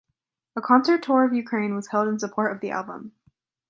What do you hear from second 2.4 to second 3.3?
of the album.